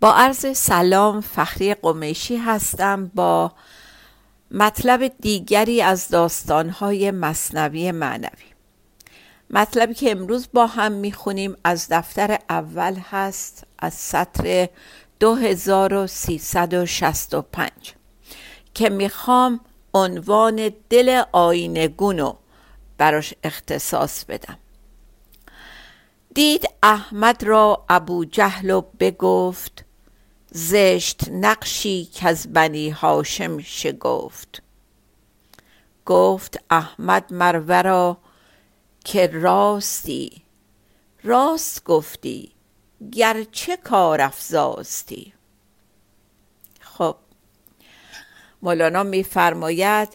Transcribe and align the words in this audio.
با 0.00 0.12
عرض 0.12 0.56
سلام 0.56 1.20
فخری 1.20 1.74
قمیشی 1.74 2.36
هستم 2.36 3.10
با 3.14 3.52
مطلب 4.50 5.12
دیگری 5.20 5.82
از 5.82 6.08
داستانهای 6.08 7.10
مصنوی 7.10 7.92
معنوی. 7.92 8.50
مطلبی 9.50 9.94
که 9.94 10.10
امروز 10.10 10.48
با 10.52 10.66
هم 10.66 10.92
می‌خونیم 10.92 11.56
از 11.64 11.86
دفتر 11.90 12.38
اول 12.50 12.96
هست 13.10 13.64
از 13.78 13.94
سطر 13.94 14.68
2365 15.20 17.70
که 18.74 18.90
می‌خوام 18.90 19.60
عنوان 19.94 20.70
دل 20.90 21.22
آینگونو 21.32 22.34
براش 22.98 23.34
اختصاص 23.44 24.24
بدم. 24.24 24.58
دید 26.34 26.66
احمد 26.82 27.44
را 27.44 27.84
ابو 27.88 28.24
جهل 28.24 28.70
و 28.70 28.82
بگفت 29.00 29.84
زشت 30.52 31.28
نقشی 31.28 32.04
که 32.04 32.28
از 32.28 32.52
بنی 32.52 32.90
هاشم 32.90 33.58
شگفت. 33.58 34.62
گفت 36.06 36.60
احمد 36.70 37.32
مرورا 37.32 38.18
که 39.04 39.26
راستی. 39.26 40.42
راست 41.24 41.84
گفتی 41.84 42.52
گرچه 43.12 43.76
کار 43.76 44.20
افزاستی. 44.20 45.32
خب 46.80 47.16
مولانا 48.62 49.02
میفرماید 49.02 50.08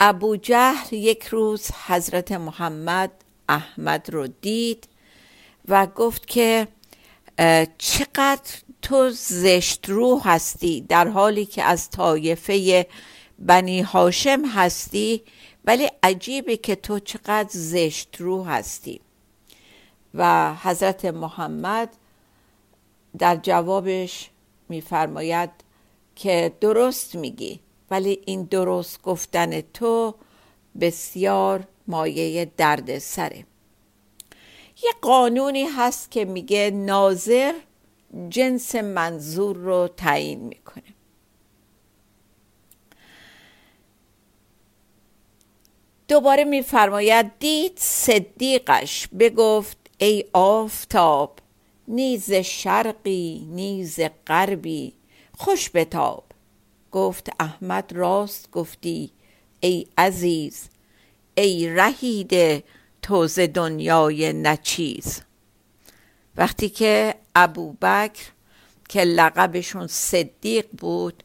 ابو 0.00 0.36
جهل 0.36 0.92
یک 0.92 1.24
روز 1.24 1.70
حضرت 1.86 2.32
محمد 2.32 3.10
احمد 3.48 4.10
رو 4.10 4.26
دید 4.26 4.88
و 5.68 5.86
گفت 5.86 6.26
که 6.26 6.68
چقدر 7.78 8.52
تو 8.82 9.10
زشت 9.10 9.88
رو 9.88 10.20
هستی 10.24 10.80
در 10.80 11.08
حالی 11.08 11.46
که 11.46 11.62
از 11.62 11.90
طایفه 11.90 12.86
بنی 13.38 13.80
هاشم 13.80 14.44
هستی 14.44 15.22
ولی 15.64 15.90
عجیبه 16.02 16.56
که 16.56 16.74
تو 16.74 16.98
چقدر 16.98 17.48
زشت 17.52 18.16
رو 18.18 18.44
هستی. 18.44 19.00
و 20.14 20.54
حضرت 20.54 21.04
محمد 21.04 21.96
در 23.18 23.36
جوابش 23.36 24.30
میفرماید 24.68 25.50
که 26.16 26.52
درست 26.60 27.14
میگی 27.14 27.60
ولی 27.90 28.20
این 28.26 28.42
درست 28.42 29.02
گفتن 29.02 29.60
تو 29.60 30.14
بسیار 30.80 31.64
مایه 31.86 32.52
درد 32.56 32.98
سره. 32.98 33.44
یه 34.82 34.90
قانونی 35.02 35.64
هست 35.64 36.10
که 36.10 36.24
میگه 36.24 36.70
ناظر 36.70 37.54
جنس 38.28 38.74
منظور 38.74 39.56
رو 39.56 39.88
تعیین 39.96 40.40
می‌کنه. 40.40 40.84
دوباره 46.08 46.44
میفرماید 46.44 47.38
دید 47.38 47.72
صدیقش 47.76 49.08
بگفت 49.08 49.76
ای 49.98 50.24
آفتاب 50.32 51.38
نیز 51.88 52.32
شرقی 52.32 53.46
نیز 53.50 54.00
غربی 54.26 54.92
خوش 55.38 55.70
بتاب. 55.74 56.24
گفت 56.92 57.30
احمد 57.40 57.92
راست 57.92 58.50
گفتی 58.50 59.10
ای 59.60 59.86
عزیز 59.98 60.68
ای 61.34 61.68
رهیده 61.68 62.62
توز 63.06 63.38
دنیای 63.38 64.32
نچیز 64.32 65.20
وقتی 66.36 66.68
که 66.68 67.14
ابوبکر 67.36 68.24
که 68.88 69.00
لقبشون 69.00 69.86
صدیق 69.86 70.66
بود 70.78 71.22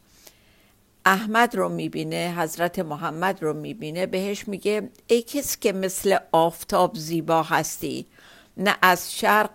احمد 1.05 1.55
رو 1.55 1.69
می‌بینه 1.69 2.35
حضرت 2.37 2.79
محمد 2.79 3.43
رو 3.43 3.53
می‌بینه 3.53 4.05
بهش 4.05 4.47
میگه 4.47 4.89
ای 5.07 5.21
کسی 5.21 5.57
که 5.61 5.73
مثل 5.73 6.17
آفتاب 6.31 6.95
زیبا 6.95 7.43
هستی 7.43 8.05
نه 8.57 8.77
از 8.81 9.13
شرق 9.15 9.49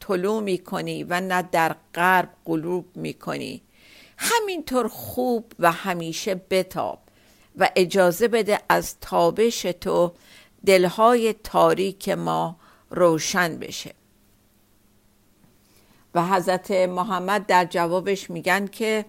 طلوع 0.00 0.42
می‌کنی 0.42 1.04
و 1.04 1.20
نه 1.20 1.42
در 1.42 1.76
غرب 1.94 2.30
غروب 2.46 2.96
می‌کنی. 2.96 3.62
همینطور 4.18 4.88
خوب 4.88 5.52
و 5.58 5.72
همیشه 5.72 6.34
بتاب 6.34 6.98
و 7.56 7.70
اجازه 7.76 8.28
بده 8.28 8.60
از 8.68 9.00
تابش 9.00 9.62
تو 9.62 10.12
دلهای 10.66 11.32
تاریک 11.32 12.08
ما 12.08 12.56
روشن 12.90 13.58
بشه. 13.58 13.94
و 16.14 16.26
حضرت 16.26 16.70
محمد 16.70 17.46
در 17.46 17.64
جوابش 17.64 18.30
میگن 18.30 18.66
که 18.66 19.04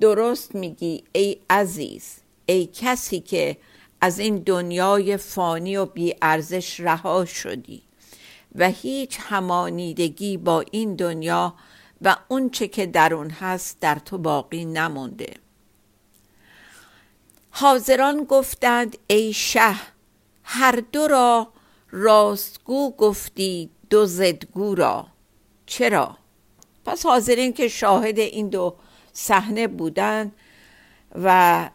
درست 0.00 0.54
میگی 0.54 1.04
ای 1.12 1.36
عزیز 1.50 2.16
ای 2.46 2.68
کسی 2.72 3.20
که 3.20 3.56
از 4.00 4.18
این 4.18 4.36
دنیای 4.36 5.16
فانی 5.16 5.76
و 5.76 5.86
بی 5.86 6.14
ارزش 6.22 6.80
رها 6.80 7.24
شدی 7.24 7.82
و 8.54 8.68
هیچ 8.68 9.18
همانیدگی 9.20 10.36
با 10.36 10.64
این 10.70 10.96
دنیا 10.96 11.54
و 12.02 12.16
اونچه 12.28 12.68
که 12.68 12.86
در 12.86 13.14
اون 13.14 13.30
هست 13.30 13.80
در 13.80 13.94
تو 13.94 14.18
باقی 14.18 14.64
نمونده. 14.64 15.34
حاضران 17.50 18.24
گفتند 18.24 18.98
ای 19.06 19.32
شه 19.32 19.74
هر 20.42 20.82
دو 20.92 21.08
را 21.08 21.48
راستگو 21.90 22.90
گفتی 22.90 23.70
دو 23.90 24.06
زدگو 24.06 24.74
را. 24.74 25.06
چرا؟ 25.66 26.16
پس 26.84 27.06
حاضرین 27.06 27.52
که 27.52 27.68
شاهد 27.68 28.18
این 28.18 28.48
دو 28.48 28.74
صحنه 29.12 29.66
بودند 29.66 30.32
و 31.22 31.70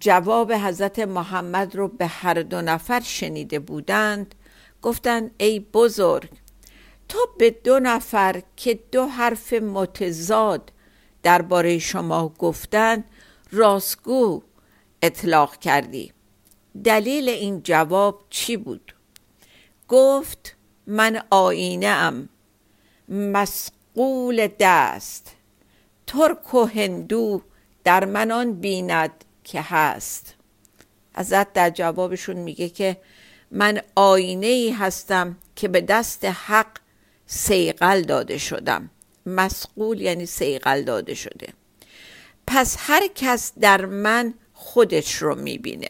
جواب 0.00 0.52
حضرت 0.52 0.98
محمد 0.98 1.76
رو 1.76 1.88
به 1.88 2.06
هر 2.06 2.34
دو 2.34 2.62
نفر 2.62 3.00
شنیده 3.00 3.58
بودند 3.58 4.34
گفتند 4.82 5.30
ای 5.38 5.60
بزرگ 5.60 6.30
تو 7.08 7.18
به 7.38 7.50
دو 7.50 7.80
نفر 7.80 8.42
که 8.56 8.80
دو 8.92 9.06
حرف 9.06 9.52
متضاد 9.52 10.72
درباره 11.22 11.78
شما 11.78 12.28
گفتند 12.28 13.04
راستگو 13.52 14.42
اطلاق 15.02 15.56
کردی. 15.56 16.12
دلیل 16.84 17.28
این 17.28 17.62
جواب 17.62 18.26
چی 18.30 18.56
بود؟ 18.56 18.94
گفت 19.88 20.56
من 20.86 21.22
آینه 21.30 21.86
ام 21.86 22.28
مسقول 23.08 24.48
دست. 24.58 25.34
ترک 26.06 26.54
و 26.54 26.64
هندو 26.64 27.42
در 27.84 28.04
من 28.04 28.30
آن 28.30 28.52
بیند 28.52 29.24
که 29.44 29.60
هست. 29.62 30.34
ازت 31.14 31.52
در 31.52 31.70
جوابشون 31.70 32.36
میگه 32.36 32.68
که 32.68 32.96
من 33.50 33.80
آینه 33.94 34.46
ای 34.46 34.70
هستم 34.70 35.36
که 35.56 35.68
به 35.68 35.80
دست 35.80 36.24
حق 36.24 36.78
سیقل 37.26 38.02
داده 38.02 38.38
شدم. 38.38 38.90
مسقول 39.26 40.00
یعنی 40.00 40.26
سیقل 40.26 40.82
داده 40.82 41.14
شده. 41.14 41.52
پس 42.46 42.76
هر 42.78 43.06
کس 43.14 43.52
در 43.60 43.86
من 43.86 44.34
خودش 44.52 45.14
رو 45.14 45.34
می‌بینه. 45.34 45.88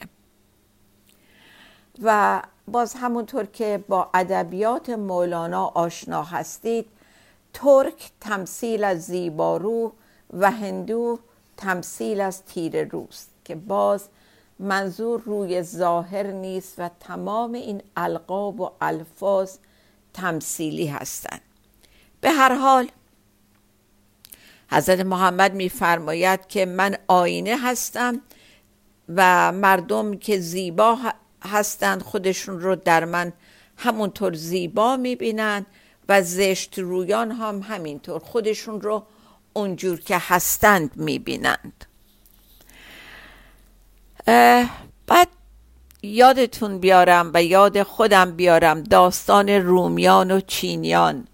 و 2.03 2.43
باز 2.69 2.95
همونطور 2.95 3.45
که 3.45 3.85
با 3.89 4.11
ادبیات 4.15 4.91
مولانا 4.91 5.67
آشنا 5.67 6.23
هستید 6.23 6.87
ترک 7.55 8.11
تمثیل 8.21 8.85
از 8.85 9.03
زیبارو 9.03 9.93
و 10.33 10.51
هندو 10.51 11.19
تمثیل 11.57 12.21
از 12.21 12.45
تیر 12.45 12.85
روست 12.85 13.31
که 13.45 13.55
باز 13.55 14.09
منظور 14.59 15.21
روی 15.21 15.63
ظاهر 15.63 16.27
نیست 16.27 16.75
و 16.79 16.91
تمام 17.01 17.53
این 17.53 17.83
القاب 17.97 18.61
و 18.61 18.71
الفاظ 18.81 19.57
تمثیلی 20.15 20.87
هستند. 20.87 21.41
به 22.21 22.31
هر 22.31 22.55
حال 22.55 22.89
حضرت 24.71 25.01
محمد 25.01 25.55
میفرماید 25.55 26.47
که 26.47 26.67
من 26.67 26.97
آینه 27.09 27.57
هستم 27.63 28.21
و 29.09 29.53
مردم 29.53 30.17
که 30.17 30.39
زیبا 30.41 30.99
هستند 31.45 32.03
خودشون 32.03 32.61
رو 32.61 32.77
در 32.77 33.05
من 33.05 33.33
همونطور 33.77 34.35
زیبا 34.35 34.97
می‌بینن 34.97 35.67
و 36.09 36.23
زشت 36.23 36.79
رویان 36.79 37.33
هم 37.33 37.63
همینطور 37.63 38.19
خودشون 38.19 38.81
رو 38.81 39.07
اونجور 39.53 40.01
که 40.01 40.17
هستند 40.21 40.97
می‌بینند. 40.97 41.85
بعد 45.07 45.29
یادتون 46.03 46.79
بیارم 46.79 47.31
و 47.35 47.43
یاد 47.43 47.83
خودم 47.83 48.31
بیارم 48.31 48.83
داستان 48.83 49.49
رومیان 49.49 50.31
و 50.31 50.41
چینیان 50.41 51.29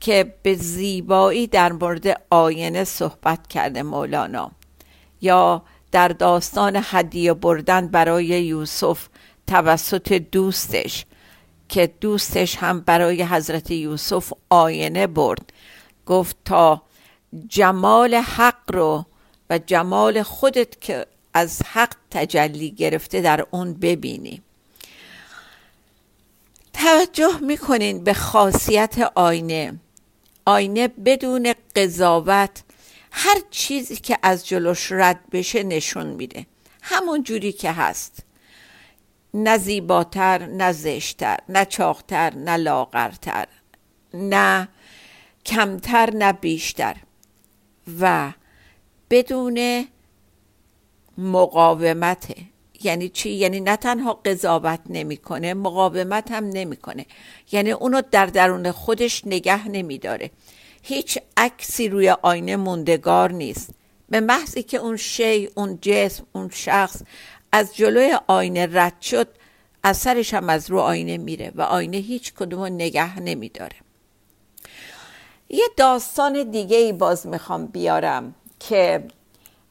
که 0.00 0.34
به 0.42 0.54
زیبایی 0.54 1.46
در 1.46 1.72
مورد 1.72 2.22
آینه 2.30 2.84
صحبت 2.84 3.46
کرده 3.46 3.82
مولانا 3.82 4.50
یا 5.20 5.62
در 5.92 6.08
داستان 6.08 6.80
هدیه 6.82 7.34
بردن 7.34 7.88
برای 7.88 8.24
یوسف 8.24 9.08
توسط 9.46 10.12
دوستش 10.12 11.04
که 11.68 11.92
دوستش 12.00 12.56
هم 12.56 12.80
برای 12.80 13.22
حضرت 13.22 13.70
یوسف 13.70 14.32
آینه 14.50 15.06
برد. 15.06 15.52
گفت 16.06 16.36
تا 16.44 16.82
جمال 17.48 18.14
حق 18.14 18.72
رو 18.72 19.06
و 19.50 19.58
جمال 19.58 20.22
خودت 20.22 20.80
که 20.80 21.06
از 21.34 21.62
حق 21.62 21.92
تجلی 22.10 22.70
گرفته 22.70 23.20
در 23.20 23.46
اون 23.50 23.74
ببینی. 23.74 24.42
توجه 26.72 27.38
می‌کنین 27.40 28.04
به 28.04 28.14
خاصیت 28.14 28.98
آینه. 29.14 29.74
آینه 30.44 30.88
بدون 30.88 31.54
قضاوت 31.76 32.62
هر 33.10 33.36
چیزی 33.50 33.96
که 33.96 34.18
از 34.22 34.46
جلوش 34.46 34.92
رد 34.92 35.20
بشه 35.32 35.62
نشون 35.62 36.06
میده. 36.06 36.46
همون 36.82 37.22
جوری 37.22 37.52
که 37.52 37.72
هست. 37.72 38.25
نه 39.36 39.58
زیباتر 39.58 40.46
نه 40.46 40.72
زشتر 40.72 41.36
نه 41.48 41.64
چاقتر 41.64 42.34
نه 42.34 42.56
لاغرتر 42.56 43.46
نه 44.14 44.68
کمتر 45.46 46.10
نه 46.10 46.32
بیشتر. 46.32 46.96
و 48.00 48.32
بدون 49.10 49.86
مقاومته 51.18 52.34
یعنی 52.82 53.08
چی؟ 53.08 53.30
یعنی 53.30 53.60
نه 53.60 53.76
تنها 53.76 54.12
قضاوت 54.12 54.80
نمی‌کنه 54.86 55.54
مقاومت 55.54 56.30
هم 56.30 56.44
نمی‌کنه. 56.44 57.06
یعنی 57.52 57.70
اونو 57.70 58.02
در 58.10 58.26
درون 58.26 58.72
خودش 58.72 59.26
نگه 59.26 59.68
نمیداره. 59.68 60.30
هیچ 60.82 61.18
عکسی 61.36 61.88
روی 61.88 62.10
آینه 62.10 62.56
موندگار 62.56 63.32
نیست. 63.32 63.70
به 64.08 64.20
محضی 64.20 64.62
که 64.62 64.76
اون 64.76 64.96
شی 64.96 65.48
اون 65.54 65.78
جسم 65.82 66.26
اون 66.32 66.50
شخص 66.52 67.02
از 67.56 67.76
جلوی 67.76 68.18
آینه 68.26 68.68
رد 68.72 69.00
شد 69.00 69.28
اثرش 69.84 70.34
هم 70.34 70.48
از 70.48 70.70
رو 70.70 70.80
آینه 70.80 71.16
میره 71.16 71.52
و 71.54 71.62
آینه 71.62 71.96
هیچ 71.96 72.34
کدوم 72.34 72.60
رو 72.60 72.68
نگه 72.68 73.20
نمیداره. 73.20 73.76
یه 75.48 75.64
داستان 75.76 76.50
دیگه 76.50 76.76
ای 76.76 76.92
باز 76.92 77.26
می‌خوام 77.26 77.66
بیارم 77.66 78.34
که 78.60 79.08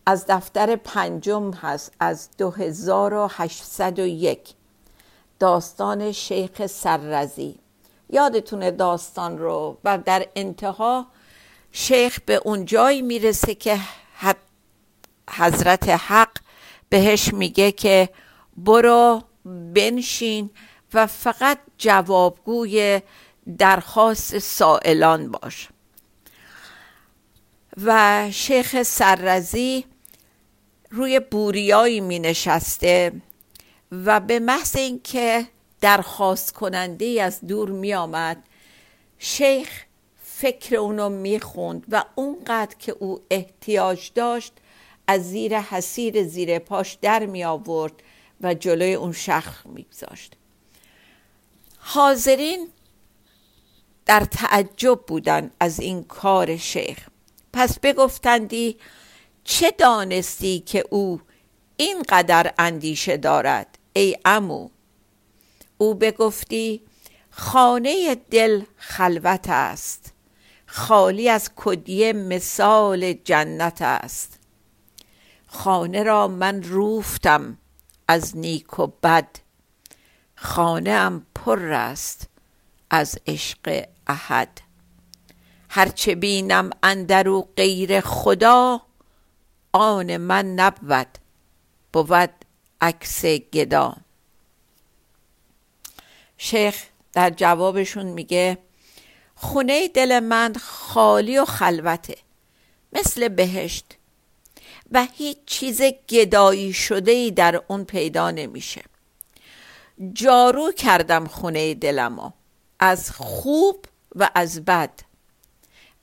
از 0.06 0.26
دفتر 0.28 0.76
پنجم 0.76 1.52
هست 1.52 1.94
از 2.00 2.30
2801 2.38 4.54
داستان 5.40 6.12
شیخ 6.12 6.68
سررزی. 6.68 7.60
یادتونه 8.10 8.72
داستان 8.72 9.38
رو؟ 9.38 9.78
و 9.84 9.98
در 9.98 10.28
انتها 10.36 11.08
شیخ 11.72 12.20
به 12.26 12.36
اون 12.36 12.66
جایی 12.66 13.02
می‌رسه 13.02 13.56
که 13.56 13.80
حضرت 15.30 15.90
حق 15.90 16.45
بهش 16.96 17.34
میگه 17.34 17.72
که 17.72 18.10
برو 18.58 19.24
بنشین 19.46 20.50
و 20.94 21.08
فقط 21.08 21.58
جوابگوی 21.78 23.02
درخواست 23.58 24.38
سائلان 24.38 25.32
باش. 25.32 25.70
و 27.84 28.28
شیخ 28.32 28.84
سررزی 28.84 29.86
روی 30.90 31.20
بوریایی 31.20 32.02
می 32.02 32.20
نشسته 32.20 33.12
و 33.92 34.20
به 34.20 34.40
محض 34.40 34.76
اینکه 34.76 35.48
درخواست 35.82 36.54
کننده 36.54 37.22
از 37.22 37.40
دور 37.48 37.70
می 37.70 37.94
آمد 37.94 38.44
شیخ 39.20 39.86
فکر 40.24 40.76
اونو 40.76 41.10
می 41.10 41.40
خوند 41.40 41.86
و 41.90 42.04
اونقدر 42.16 42.76
که 42.80 42.92
او 43.00 43.22
احتیاج 43.30 44.12
داشت 44.16 44.54
از 45.08 45.30
زیر 45.30 45.60
حسیر 45.60 46.24
زیر 46.24 46.60
پاش 46.60 46.98
در 47.02 47.26
می 47.26 47.44
آورد 47.44 47.94
و 48.42 48.54
جلوی 48.54 48.94
اون 48.94 49.12
شخص 49.12 49.66
می 49.66 49.84
گذاشت. 49.84 50.34
حاضرین 51.78 52.68
در 54.06 54.26
تعجب 54.26 55.00
بودن 55.08 55.52
از 55.60 55.80
این 55.80 56.04
کار 56.04 56.58
شیخ. 56.58 57.08
پس 57.54 57.80
بگفتندی 57.80 58.78
چه 59.44 59.72
دانستی 59.72 60.60
که 60.60 60.84
او 60.90 61.22
اینقدر 61.78 62.54
اندیشه 62.58 63.18
دارد 63.18 63.78
ای 63.94 64.18
امو 64.26 64.70
او 65.78 65.96
بگفتی 65.96 66.82
خانه 67.30 68.16
دل 68.16 68.62
خلوت 68.78 69.46
است 69.50 70.14
خالی 70.66 71.30
از 71.30 71.50
کدیه 71.56 72.14
مثال 72.14 73.14
جنت 73.14 73.82
است. 73.82 74.40
خانه 75.56 76.04
را 76.04 76.28
من 76.28 76.64
روفتم 76.64 77.58
از 78.08 78.38
نیک 78.38 78.80
و 78.80 78.88
بد. 78.88 79.28
خانه 80.36 80.92
ام 80.92 81.26
پر 81.36 81.74
است 81.74 82.30
از 82.90 83.20
عشق 83.28 83.88
احد. 84.08 84.62
هرچه 85.70 86.16
بینم 86.16 86.70
اندرو 86.84 87.48
غیر 87.58 88.02
خدا 88.02 88.82
آن 89.72 90.18
من 90.18 90.46
نبود 90.46 91.08
بود 91.94 92.30
عکس 92.82 93.26
گدا. 93.26 93.96
شیخ 96.38 96.84
در 97.14 97.30
جوابشون 97.30 98.06
میگه 98.06 98.58
خونه 99.36 99.88
دل 99.88 100.20
من 100.20 100.54
خالی 100.54 101.38
و 101.38 101.46
خلوته 101.46 102.18
مثل 102.94 103.28
بهشت. 103.28 103.98
و 104.96 105.08
هیچ 105.14 105.38
چیز 105.46 105.82
گدایی 105.82 106.74
شده 106.74 107.12
ای 107.12 107.32
در 107.32 107.62
اون 107.68 107.86
پیدا 107.86 108.32
نمیشه. 108.32 108.84
جارو 110.14 110.72
کردم 110.72 111.28
خونه 111.28 111.74
دلمو 111.74 112.32
از 112.80 113.12
خوب 113.12 113.86
و 114.16 114.30
از 114.36 114.66
بد 114.66 115.00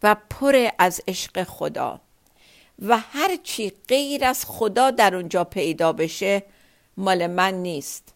و 0.03 0.17
پر 0.31 0.69
از 0.79 1.01
عشق 1.09 1.43
خدا. 1.43 2.01
و 2.79 2.99
هر 2.99 3.37
چی 3.43 3.73
غیر 3.89 4.25
از 4.25 4.45
خدا 4.45 4.91
در 4.91 5.15
اونجا 5.15 5.45
پیدا 5.45 5.93
بشه 5.93 6.43
مال 6.97 7.27
من 7.27 7.55
نیست. 7.55 8.15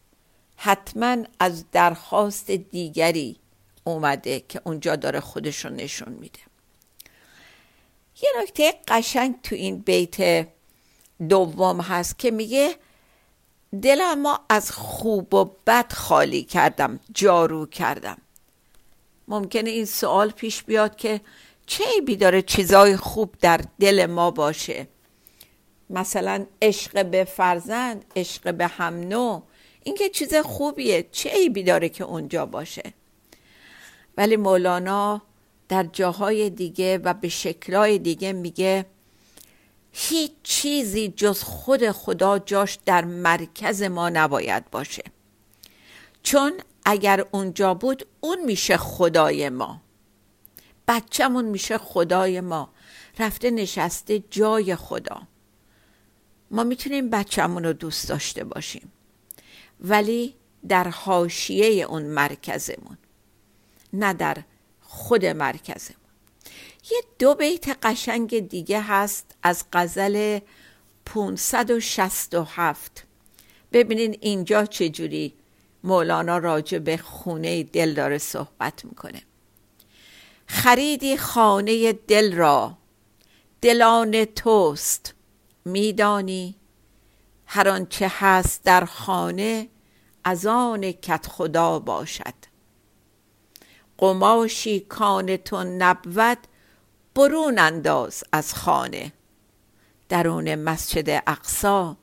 حتما 0.56 1.16
از 1.40 1.64
درخواست 1.72 2.50
دیگری 2.50 3.36
اومده 3.84 4.42
که 4.48 4.60
اونجا 4.64 4.96
داره 4.96 5.20
خودشون 5.20 5.76
نشون 5.76 6.12
میده. 6.12 6.40
یه 8.22 8.30
نکته 8.42 8.74
قشنگ 8.88 9.34
تو 9.42 9.54
این 9.54 9.78
بیت 9.78 10.46
دوم 11.28 11.80
هست 11.80 12.18
که 12.18 12.30
میگه 12.30 12.76
دلم 13.82 14.22
ما 14.22 14.40
از 14.48 14.72
خوب 14.72 15.34
و 15.34 15.44
بد 15.66 15.92
خالی 15.92 16.42
کردم 16.42 17.00
جارو 17.14 17.66
کردم. 17.66 18.18
ممکنه 19.28 19.70
این 19.70 19.84
سوال 19.84 20.30
پیش 20.30 20.62
بیاد 20.62 20.96
که 20.96 21.20
چه 21.66 21.84
عیبی 21.94 22.16
داره 22.16 22.42
چیزای 22.42 22.96
خوب 22.96 23.34
در 23.40 23.60
دل 23.80 24.06
ما 24.06 24.30
باشه؟ 24.30 24.88
مثلا 25.90 26.46
عشق 26.62 27.06
به 27.06 27.24
فرزند 27.24 28.04
عشق 28.16 28.54
به 28.54 28.66
هم 28.66 28.94
نوع 29.00 29.42
این 29.82 29.94
که 29.94 30.08
چیز 30.08 30.34
خوبیه 30.34 31.08
چه 31.12 31.30
عیبی 31.30 31.62
داره 31.62 31.88
که 31.88 32.04
اونجا 32.04 32.46
باشه؟ 32.46 32.92
ولی 34.16 34.36
مولانا 34.36 35.22
در 35.68 35.82
جاهای 35.82 36.50
دیگه 36.50 36.98
و 36.98 37.14
به 37.14 37.28
شکلهای 37.28 37.98
دیگه 37.98 38.32
میگه 38.32 38.86
هیچ 39.98 40.32
چیزی 40.42 41.08
جز 41.08 41.42
خود 41.42 41.90
خدا 41.90 42.38
جاش 42.38 42.78
در 42.84 43.04
مرکز 43.04 43.82
ما 43.82 44.08
نباید 44.08 44.70
باشه. 44.70 45.02
چون 46.22 46.52
اگر 46.84 47.26
اونجا 47.30 47.74
بود 47.74 48.06
اون 48.20 48.44
میشه 48.44 48.76
خدای 48.76 49.48
ما. 49.48 49.80
بچهمون 50.88 51.44
میشه 51.44 51.78
خدای 51.78 52.40
ما. 52.40 52.68
رفته 53.18 53.50
نشسته 53.50 54.22
جای 54.30 54.76
خدا. 54.76 55.22
ما 56.50 56.64
می‌تونیم 56.64 57.10
بچهمون 57.10 57.64
رو 57.64 57.72
دوست 57.72 58.08
داشته 58.08 58.44
باشیم. 58.44 58.92
ولی 59.80 60.34
در 60.68 60.88
حاشیه 60.88 61.84
اون 61.84 62.02
مرکزمون 62.02 62.98
نه 63.92 64.12
در 64.12 64.36
خود 64.80 65.24
مرکزمون. 65.26 66.05
یه 66.90 67.02
دو 67.18 67.34
بیت 67.34 67.78
قشنگ 67.82 68.48
دیگه 68.48 68.80
هست 68.80 69.34
از 69.42 69.64
غزل 69.72 70.38
567 71.06 73.06
ببینین 73.72 74.18
اینجا 74.20 74.64
چجوری 74.64 75.34
مولانا 75.84 76.38
راجع 76.38 76.78
به 76.78 76.96
خونه 76.96 77.62
دل 77.62 77.94
داره 77.94 78.18
صحبت 78.18 78.84
می‌کنه. 78.84 79.22
خریدی 80.46 81.16
خانه 81.16 81.92
دل 81.92 82.34
را 82.34 82.78
دلان 83.60 84.24
توست 84.24 85.14
میدانی 85.64 86.54
هر 87.46 87.68
آنچه 87.68 88.12
هست 88.18 88.64
در 88.64 88.84
خانه 88.84 89.68
از 90.24 90.46
آن 90.46 90.92
کت 90.92 91.26
خدا 91.26 91.78
باشد. 91.78 92.34
قماشی 93.98 94.80
کان 94.80 95.36
تو 95.36 95.64
نبود 95.64 96.38
برون 97.16 97.58
انداز 97.58 98.24
از 98.32 98.54
خانه. 98.54 99.12
درون 100.08 100.54
مسجد 100.54 101.22
اقصا 101.26 101.96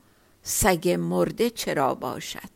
سگ 0.43 0.89
مرده 0.99 1.49
چرا 1.49 1.95
باشد؟ 1.95 2.49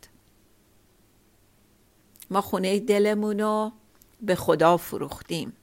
ما 2.29 2.41
خونه 2.41 2.79
دلمونو 2.79 3.71
به 4.21 4.35
خدا 4.35 4.77
فروختیم. 4.77 5.53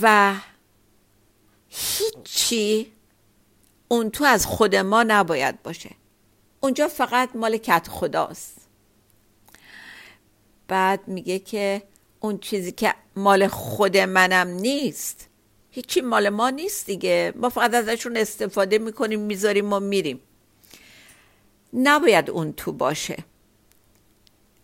و 0.00 0.34
هیچی 1.68 2.92
اون 3.88 4.10
تو 4.10 4.24
از 4.24 4.46
خود 4.46 4.76
ما 4.76 5.02
نباید 5.02 5.62
باشه. 5.62 5.90
اونجا 6.60 6.88
فقط 6.88 7.36
مال 7.36 7.56
کت 7.56 7.88
خداست. 7.88 8.68
بعد 10.68 11.08
میگه 11.08 11.38
که 11.38 11.82
اون 12.20 12.38
چیزی 12.38 12.72
که 12.72 12.94
مال 13.16 13.46
خود 13.46 13.96
منم 13.96 14.48
نیست. 14.48 15.28
هیچی 15.70 16.00
مال 16.00 16.28
ما 16.28 16.50
نیست 16.50 16.86
دیگه. 16.86 17.32
ما 17.36 17.48
فقط 17.48 17.74
ازشون 17.74 18.16
استفاده 18.16 18.78
می‌کنیم 18.78 19.20
می‌ذاریم 19.20 19.72
و 19.72 19.80
میریم. 19.80 20.20
نباید 21.72 22.30
اون 22.30 22.52
تو 22.52 22.72
باشه. 22.72 23.24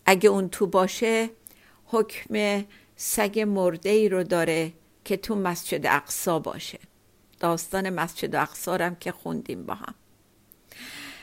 اگه 0.05 0.29
اون 0.29 0.49
تو 0.49 0.67
باشه 0.67 1.29
حکم 1.85 2.63
سگ 2.95 3.39
مرده 3.39 3.89
ای 3.89 4.09
رو 4.09 4.23
داره 4.23 4.73
که 5.05 5.17
تو 5.17 5.35
مسجد 5.35 5.85
اقصا 5.85 6.39
باشه. 6.39 6.79
داستان 7.39 7.89
مسجد 7.89 8.35
اقصا 8.35 8.75
هم 8.75 8.95
که 8.95 9.11
خوندیم 9.11 9.65
با 9.65 9.73
هم. 9.73 9.95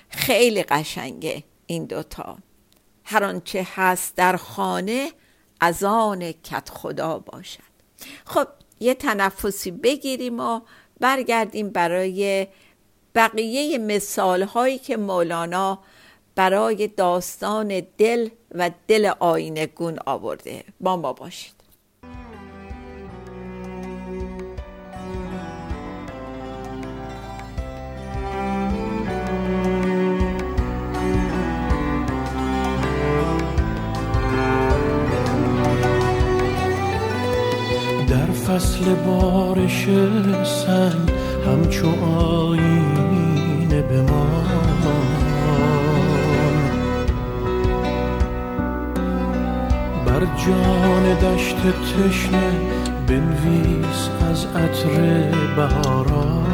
خیلی 0.09 0.63
قشنگه 0.63 1.45
این 1.67 1.85
دوتا. 1.85 2.39
هر 3.05 3.25
آنچه 3.25 3.67
هست 3.75 4.17
در 4.17 4.37
خانه 4.37 5.13
از 5.61 5.85
آن 5.85 6.33
کت 6.33 6.69
خدا 6.69 7.19
باشد. 7.19 7.71
خب 8.25 8.47
یه 8.81 8.95
تنفسی 8.95 9.71
بگیریم 9.71 10.41
و 10.41 10.61
برگردیم 11.01 11.71
برای 11.71 12.47
بقیه 13.15 13.79
مثال 13.79 14.43
هایی 14.43 14.79
که 14.79 14.97
مولانا 14.97 15.79
برای 16.35 16.89
داستان 16.89 17.83
دل 17.99 18.29
و 18.55 18.71
دل 18.89 19.13
آینه 19.19 19.67
گون 19.67 19.99
آورده. 20.07 20.65
با 20.81 20.97
ما 20.97 21.13
باشید. 21.13 21.60
فصل 38.51 38.95
بارش 38.95 39.85
سنگ 40.45 41.11
همچو 41.47 41.89
آینه 42.17 43.83
به 43.83 44.03
ما. 44.03 44.27
بر 50.07 50.21
جان 50.21 51.15
دشت 51.15 51.57
تشنه 51.57 52.53
بنویس 53.07 54.09
از 54.31 54.47
عطر 54.47 55.31
بهاران. 55.57 56.47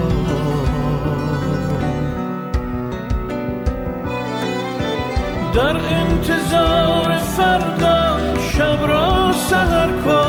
در 5.55 5.77
انتظار 5.77 7.19
فردا 7.19 8.19
شب 8.53 8.87
را 8.87 9.33
سهر 9.33 9.89
کن. 10.05 10.26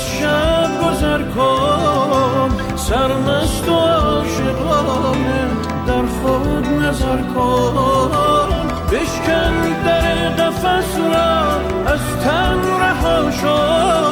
از 0.00 0.06
شب 0.06 0.70
گذر 0.82 1.22
کن 1.22 2.50
سرمست 2.76 3.68
و 3.68 3.72
عاشقانه 3.72 5.46
در 5.86 6.06
خود 6.06 6.66
نظر 6.66 7.22
کن. 7.34 8.50
بشکن 8.92 9.82
در 9.84 10.28
قفس 10.28 10.98
را 10.98 11.60
از 11.92 12.00
تن 12.24 12.60
رها 12.80 13.30
شو. 13.30 14.09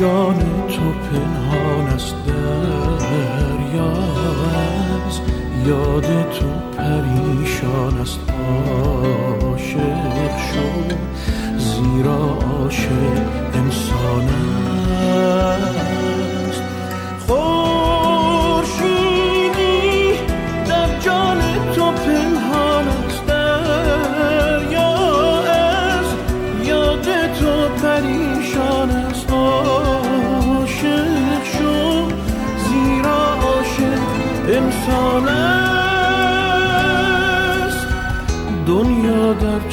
جان 0.00 0.38
تو 0.68 0.92
پنهان 0.92 1.86
است 1.86 2.14
دریا 2.26 3.92
از 5.06 5.20
یاد 5.66 6.30
تو 6.30 6.46
پریشان 6.76 7.98
است 8.00 8.20
عاشق 9.42 10.38
شو. 10.38 10.96
زیرا 11.58 12.38
عاشق 12.60 13.26
انسان 13.54 14.28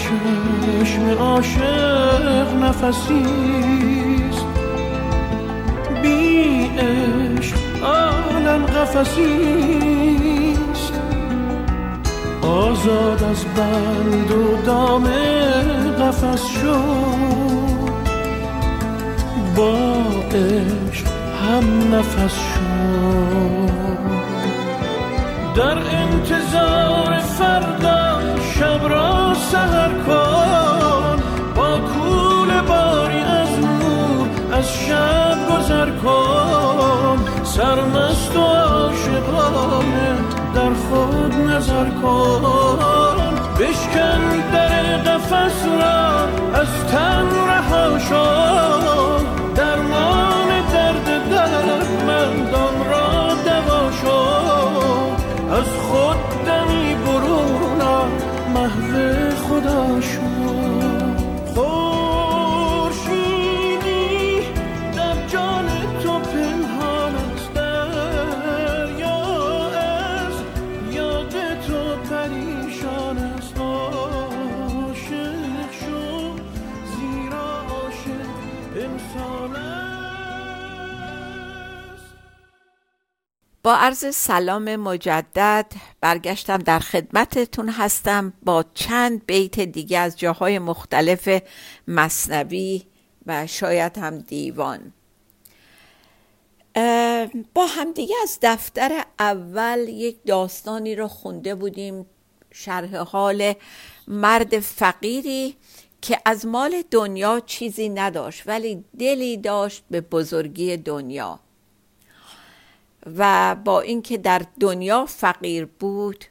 چشم 0.07 1.09
عاشق 1.19 2.53
نفسیست 2.63 4.45
بی 6.01 6.71
عشق 6.77 7.57
عالم 7.83 8.65
قفسیست 8.65 9.87
آزاد 12.41 13.23
از 13.23 13.45
بند 13.45 14.31
و 14.31 14.61
دام 14.65 15.03
قفس 15.99 16.45
شو 16.47 16.81
با 19.55 19.77
عشق 20.31 21.07
هم 21.47 21.95
نفس 21.95 22.35
شو 22.35 22.67
در 25.55 25.77
انتظار 25.77 26.87
را 27.39 27.66
سهر 29.51 29.89
کن 30.07 31.23
با 31.55 31.77
کول 31.77 32.61
باری 32.61 33.19
از 33.19 33.59
نور 33.59 34.27
از 34.53 34.73
شب 34.73 35.37
گذر 35.49 35.89
کن. 35.89 37.17
سرمست 37.43 38.35
و 38.35 38.39
عاشقانه 38.39 40.15
در 40.55 40.73
خود 40.73 41.33
نظر 41.33 41.89
کن. 41.89 43.35
بشکن 43.59 44.51
در 44.53 44.97
قفس 44.97 45.65
را 45.65 46.23
از 46.59 46.67
تن 46.91 47.27
رها 47.47 47.99
شو. 47.99 49.16
با 83.67 83.75
عرض 83.75 84.15
سلام 84.15 84.75
مجدد 84.75 85.65
برگشتم 86.01 86.57
در 86.57 86.79
خدمتتون 86.79 87.69
هستم 87.69 88.33
با 88.43 88.65
چند 88.73 89.25
بیت 89.25 89.59
دیگه 89.59 89.99
از 89.99 90.19
جاهای 90.19 90.59
مختلف 90.59 91.41
مصنوی 91.87 92.83
و 93.25 93.47
شاید 93.47 93.97
هم 93.97 94.17
دیوان. 94.17 94.93
با 97.53 97.65
همدیگه 97.65 98.15
از 98.23 98.39
دفتر 98.41 99.05
اول 99.19 99.79
یک 99.87 100.17
داستانی 100.25 100.95
رو 100.95 101.07
خونده 101.07 101.55
بودیم 101.55 102.05
شرح 102.51 102.97
حال 102.97 103.53
مرد 104.07 104.59
فقیری 104.59 105.55
که 106.01 106.19
از 106.25 106.45
مال 106.45 106.83
دنیا 106.91 107.39
چیزی 107.39 107.89
نداشت 107.89 108.43
ولی 108.45 108.85
دلی 108.99 109.37
داشت 109.37 109.83
به 109.91 110.01
بزرگی 110.01 110.77
دنیا. 110.77 111.39
و 113.17 113.55
با 113.55 113.81
اینکه 113.81 114.17
در 114.17 114.41
دنیا 114.59 115.05
فقیر 115.05 115.65
بود 115.65 116.25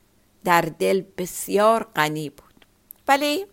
در 0.45 0.61
دل 0.61 1.03
بسیار 1.19 1.87
غنی 1.97 2.31
بود. 2.31 2.67
ولی 3.09 3.47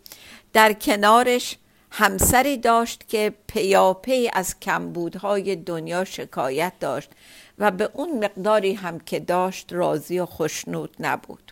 در 0.53 0.74
کنارش 0.74 1.58
همسری 1.92 2.58
داشت 2.58 3.08
که 3.08 3.34
پیاپی 3.48 4.30
از 4.34 4.60
کمبودهای 4.60 5.56
دنیا 5.56 6.03
شکایت 6.03 6.74
داشت 6.80 7.12
و 7.58 7.72
به 7.72 7.89
اون 7.94 8.25
مقداری 8.25 8.74
هم 8.74 9.00
که 9.00 9.20
داشت 9.20 9.74
راضی 9.74 10.20
و 10.20 10.25
خشنود 10.25 10.96
نبود. 11.00 11.51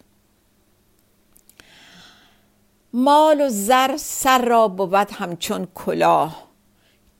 مال 2.94 3.42
و 3.42 3.50
زر 3.50 3.98
سر 3.98 4.46
را 4.46 4.68
بود 4.68 4.94
همچون 4.94 5.68
کلاه 5.76 6.48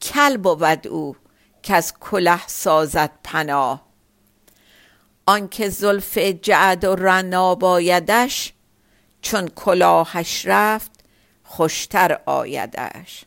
کل 0.02 0.38
بود 0.38 0.88
او 0.88 1.16
که 1.64 1.76
از 1.76 1.94
کله 2.00 2.48
سازد 2.48 3.12
پناه. 3.24 3.91
آنکه 5.32 5.70
زلف 5.70 6.18
جعد 6.18 6.84
و 6.84 6.96
رنا 6.96 7.56
بایدش 7.56 8.54
چون 9.22 9.48
کلاهش 9.48 10.46
رفت 10.46 10.92
خوشتر 11.44 12.20
آیدش. 12.26 13.26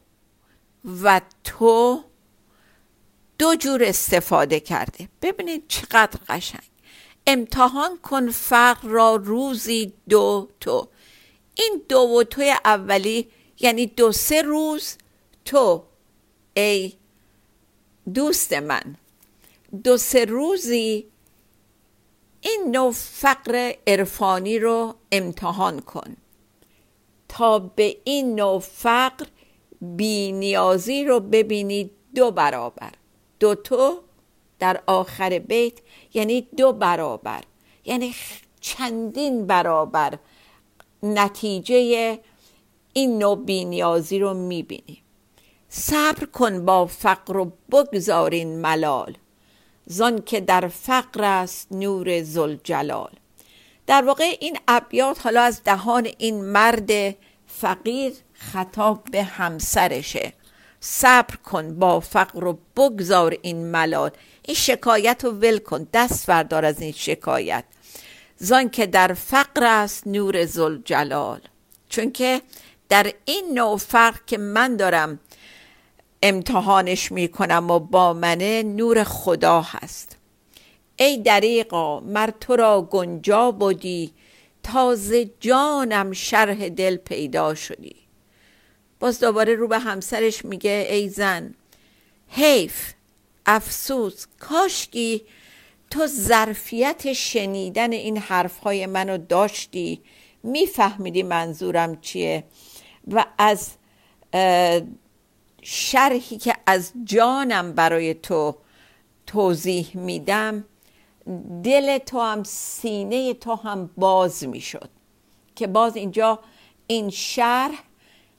و 1.03 1.21
تو 1.45 2.05
دو 3.39 3.55
جور 3.55 3.85
استفاده 3.85 4.61
کرده. 4.61 5.09
ببینید 5.23 5.65
چقدر 5.69 6.21
قشنگ. 6.29 6.71
امتحان 7.27 7.99
کن 7.99 8.31
فقر 8.31 8.89
را 8.89 9.17
روزی 9.17 9.93
دو 10.09 10.49
تو. 10.61 10.89
این 11.55 11.83
دو 11.89 11.99
و 11.99 12.23
توی 12.23 12.55
اولی 12.65 13.29
یعنی 13.61 13.87
دو 13.87 14.13
سه 14.13 14.43
روز 14.43 14.97
تو 15.47 15.83
ای 16.57 16.93
دوست 18.15 18.53
من 18.53 18.97
دو 19.85 19.97
سه 19.97 20.25
روزی 20.25 21.07
این 22.41 22.71
نوع 22.71 22.93
فقر 22.93 23.73
عرفانی 23.87 24.59
رو 24.59 24.95
امتحان 25.13 25.81
کن 25.81 26.17
تا 27.29 27.59
به 27.59 27.97
این 28.05 28.35
نوع 28.35 28.59
فقر 28.59 29.27
بینیازی 29.81 31.05
رو 31.05 31.21
ببینید 31.21 31.91
دو 32.15 32.31
برابر. 32.31 32.93
دو 33.41 33.55
تو 33.55 34.01
در 34.59 34.83
آخر 34.87 35.39
بیت 35.39 35.75
یعنی 36.15 36.41
دو 36.57 36.73
برابر 36.73 37.43
یعنی 37.85 38.15
چندین 38.61 39.47
برابر 39.47 40.19
نتیجه 41.03 42.19
این 42.93 43.19
نوع 43.19 43.45
بینیازی 43.45 44.19
رو 44.19 44.35
می‌بینیم 44.35 45.03
صبر 45.69 46.25
کن 46.25 46.65
با 46.65 46.87
فقر 46.87 47.37
و 47.37 47.53
بگذارین 47.73 48.59
ملال 48.61 49.17
زان 49.87 50.23
که 50.23 50.41
در 50.41 50.69
فقر 50.69 51.25
است 51.25 51.73
نور 51.73 52.23
زلجلال 52.23 53.11
در 53.87 54.05
واقع 54.05 54.37
این 54.41 54.59
ابیات 54.69 55.21
حالا 55.21 55.43
از 55.43 55.65
دهان 55.65 56.09
این 56.19 56.45
مرد 56.45 56.91
فقیر 57.47 58.13
خطاب 58.33 59.05
به 59.11 59.23
همسرشه. 59.23 60.33
صبر 60.81 61.37
کن 61.37 61.79
با 61.79 62.01
فقر 62.01 62.45
و 62.45 62.59
بگذار 62.77 63.37
این 63.43 63.67
ملال. 63.67 64.11
این 64.43 64.57
شکایت 64.57 65.25
رو 65.25 65.31
ول 65.31 65.59
کن 65.59 65.87
دست 65.93 66.27
بردار 66.27 66.65
از 66.65 66.81
این 66.81 66.93
شکایت. 66.93 67.65
زان 68.37 68.71
که 68.71 68.87
در 68.87 69.15
فقر 69.15 69.65
است 69.65 70.07
نور 70.07 70.45
زلجلال 70.45 71.41
چون 71.89 72.13
که 72.13 72.43
در 72.89 73.13
این 73.25 73.55
نوع 73.55 73.77
فقر 73.79 74.19
که 74.27 74.39
من 74.39 74.77
دارم 74.77 75.21
امتحانش 76.23 77.13
می‌کنم 77.13 77.71
و 77.71 77.79
با 77.79 78.13
منه 78.13 78.63
نور 78.63 79.05
خدا 79.05 79.61
هست. 79.61 80.17
ای 80.97 81.19
دریقا 81.19 82.01
مر 82.01 82.31
تو 82.41 82.57
را 82.57 82.83
گنجا 82.83 83.51
بودی 83.51 84.13
تازه 84.63 85.31
جانم 85.41 86.13
شرح 86.13 86.69
دل 86.69 86.97
پیدا 86.97 87.55
شدی. 87.55 87.97
باز 89.01 89.21
دوباره 89.21 89.55
رو 89.55 89.69
به 89.69 89.79
همسرش 89.79 90.45
میگه 90.45 90.87
ای 90.91 91.09
زن 91.09 91.55
حیف 92.29 92.93
افسوس 93.47 94.27
کاشکی 94.41 95.23
تو 95.91 96.07
ظرفیت 96.07 97.13
شنیدن 97.13 97.93
این 97.93 98.19
حرفهای 98.19 98.87
منو 98.87 99.19
داشتی. 99.19 100.01
میفهمیدی 100.43 101.23
منظورم 101.23 102.01
چیه؟ 102.01 102.45
و 103.09 103.25
از 103.39 103.71
شرحی 105.69 106.39
که 106.39 106.55
از 106.67 106.93
جانم 107.05 107.73
برای 107.73 108.15
تو 108.15 108.57
توضیح 109.27 109.91
میدم 109.95 110.65
دل 111.65 111.99
تو 111.99 112.21
هم 112.21 112.45
سینه 112.45 113.35
تو 113.35 113.55
هم 113.55 113.91
باز 113.97 114.45
می‌شد 114.45 114.91
که 115.57 115.67
باز 115.67 115.97
اینجا 115.97 116.39
این 116.87 117.11
شرح 117.11 117.83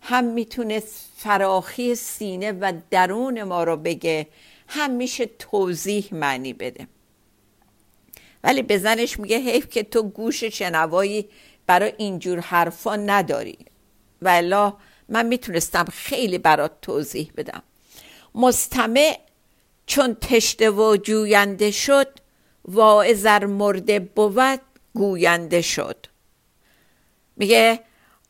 هم 0.02 0.24
می‌تونه 0.24 0.84
فراخی 1.18 1.96
سینه 1.96 2.52
و 2.52 2.74
درون 2.92 3.44
ما 3.44 3.64
رو 3.64 3.78
بگه 3.78 4.28
هم 4.68 4.92
میشه 4.92 5.26
توضیح 5.26 6.10
معنی 6.12 6.54
بده. 6.54 6.88
ولی 8.44 8.62
به 8.62 8.78
زنش 8.78 9.20
میگه 9.20 9.38
حیف 9.38 9.70
که 9.70 9.84
تو 9.84 10.04
گوش 10.04 10.44
شنوایی 10.44 11.30
برای 11.66 11.94
اینجور 11.98 12.40
حرفا 12.40 12.96
نداری. 12.96 13.58
و 14.22 14.28
من 15.10 15.26
می‌تونستم 15.26 15.86
خیلی 15.94 16.38
برات 16.38 16.72
توضیح 16.82 17.32
بدم. 17.38 17.64
مستمع 18.36 19.18
چون 19.86 20.16
تشته 20.22 20.70
و 20.70 20.98
جوینده 21.04 21.72
شد 21.72 22.08
واعظر 22.66 23.46
مرده 23.46 24.00
بود 24.00 24.62
گوینده 24.94 25.62
شد. 25.62 26.06
میگه 27.36 27.80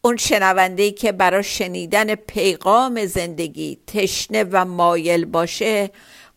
اون 0.01 0.17
شنونده 0.17 0.91
که 0.91 1.11
برای 1.11 1.43
شنیدن 1.43 2.15
پیغام 2.15 3.05
زندگی 3.05 3.79
تشنه 3.87 4.43
و 4.43 4.65
مایل 4.65 5.25
باشه 5.25 5.91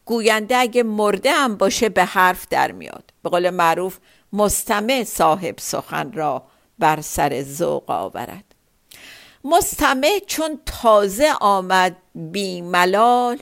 گوینده 0.05 0.57
اگه 0.57 0.83
مرده 0.83 1.33
هم 1.33 1.57
باشه 1.57 1.89
به 1.89 2.05
حرف 2.05 2.49
در 2.51 2.73
میاد. 2.73 3.13
به 3.23 3.31
قول 3.31 3.51
معروف 3.51 3.99
مستمع 4.33 5.05
صاحب 5.05 5.55
سخن 5.59 6.13
را 6.13 6.47
بر 6.79 7.01
سر 7.01 7.43
ذوق 7.43 7.91
آورد. 7.91 8.50
مستمع 9.45 10.19
چون 10.27 10.61
تازه 10.67 11.33
آمد 11.41 11.97
بی 12.15 12.61
ملال 12.61 13.39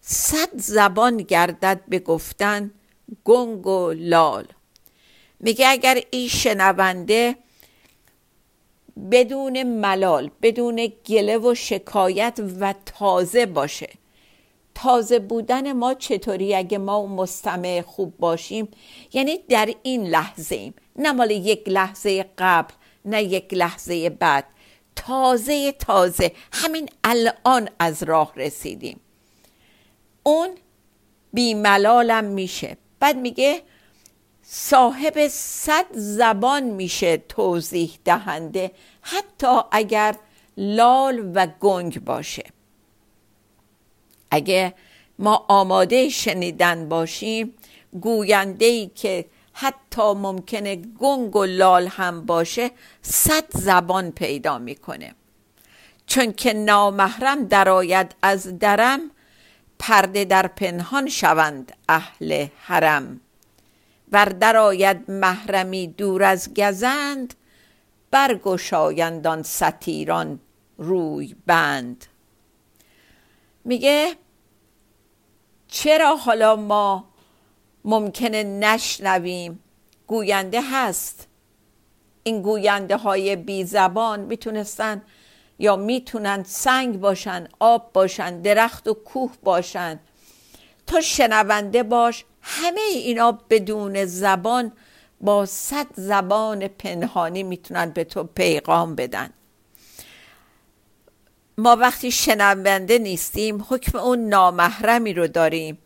صد 0.00 0.48
زبان 0.56 1.16
گردد 1.16 1.80
به 1.88 1.98
گفتن 1.98 2.70
گنگ 3.24 3.66
و 3.66 3.92
لال. 3.92 4.46
میگه 5.40 5.68
اگر 5.68 6.02
این 6.10 6.28
شنونده 6.28 7.36
بدون 9.10 9.62
ملال 9.62 10.30
بدون 10.42 10.92
گله 11.06 11.38
و 11.38 11.54
شکایت 11.54 12.40
و 12.60 12.74
تازه 12.86 13.46
باشه 13.46 13.88
تازه 14.74 15.18
بودن 15.18 15.72
ما 15.72 15.94
چطوری 15.94 16.54
اگه 16.54 16.78
ما 16.78 17.06
مستمع 17.06 17.80
خوب 17.86 18.16
باشیم؟ 18.18 18.68
یعنی 19.12 19.38
در 19.48 19.74
این 19.82 20.06
لحظه 20.06 20.54
ایم 20.54 20.74
نه 20.96 21.12
مال 21.12 21.30
یک 21.30 21.62
لحظه 21.66 22.24
قبل 22.38 22.74
نه 23.04 23.22
یک 23.22 23.54
لحظه 23.54 24.10
بعد. 24.10 24.44
تازه 24.96 25.72
تازه. 25.72 26.32
همین 26.52 26.88
الان 27.04 27.68
از 27.78 28.02
راه 28.02 28.32
رسیدیم. 28.36 29.00
اون 30.22 30.48
بیملالم 31.32 32.24
میشه. 32.24 32.76
بعد 33.00 33.16
میگه 33.16 33.62
صاحب 34.42 35.28
صد 35.30 35.86
زبان 35.92 36.62
میشه 36.62 37.16
توضیح 37.16 37.98
دهنده 38.04 38.70
حتی 39.02 39.60
اگر 39.72 40.16
لال 40.56 41.32
و 41.34 41.46
گنگ 41.60 42.04
باشه. 42.04 42.44
اگه 44.30 44.74
ما 45.18 45.44
آماده 45.48 46.08
شنیدن 46.08 46.88
باشیم 46.88 47.54
گوینده 48.00 48.66
ای 48.66 48.90
که 48.94 49.24
حتی 49.58 50.12
ممکنه 50.14 50.76
گنگ 50.76 51.36
و 51.36 51.44
لال 51.44 51.86
هم 51.86 52.26
باشه 52.26 52.70
صد 53.02 53.44
زبان 53.50 54.10
پیدا 54.10 54.58
می‌کنه. 54.58 55.14
چون 56.06 56.32
که 56.32 56.52
نامحرم 56.52 57.44
درآید 57.44 58.14
از 58.22 58.58
درم 58.58 59.00
پرده 59.78 60.24
در 60.24 60.46
پنهان 60.46 61.08
شوند 61.08 61.72
اهل 61.88 62.46
حرم. 62.58 63.20
ور 64.12 64.24
درآید 64.24 65.10
محرمی 65.10 65.86
دور 65.86 66.22
از 66.22 66.54
گزند 66.54 67.34
برگشایندان 68.10 69.42
ستیران 69.42 70.40
روی 70.78 71.36
بند. 71.46 72.06
میگه 73.64 74.16
چرا 75.68 76.16
حالا 76.16 76.56
ما 76.56 77.15
ممکنه 77.86 78.42
نشنویم. 78.42 79.60
گوینده 80.06 80.60
هست. 80.72 81.26
این 82.22 82.42
گوینده 82.42 82.96
های 82.96 83.36
بی 83.36 83.64
زبان 83.64 84.20
می‌تونستن 84.20 85.02
یا 85.58 85.76
می‌تونن 85.76 86.42
سنگ 86.42 87.00
باشن 87.00 87.48
آب 87.58 87.92
باشن 87.92 88.40
درخت 88.40 88.88
و 88.88 88.94
کوه 88.94 89.32
باشن. 89.42 90.00
تو 90.86 91.00
شنونده 91.00 91.82
باش. 91.82 92.24
همه 92.42 92.80
اینا 92.80 93.32
بدون 93.50 94.04
زبان 94.04 94.72
با 95.20 95.46
صد 95.46 95.86
زبان 95.94 96.68
پنهانی 96.68 97.42
می‌تونن 97.42 97.90
به 97.90 98.04
تو 98.04 98.24
پیغام 98.24 98.94
بدن. 98.94 99.30
ما 101.58 101.76
وقتی 101.76 102.10
شنونده 102.10 102.98
نیستیم 102.98 103.66
حکم 103.68 103.98
اون 103.98 104.28
نامحرمی 104.28 105.12
رو 105.12 105.26
داریم. 105.26 105.78